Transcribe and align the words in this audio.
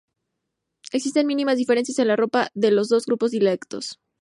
Existen 0.93 1.27
mínimas 1.27 1.57
diferencias 1.59 1.99
en 1.99 2.07
la 2.07 2.15
ropa 2.15 2.49
de 2.55 2.71
los 2.71 2.89
dos 2.89 3.05
grupos 3.05 3.29
dialectales. 3.29 3.99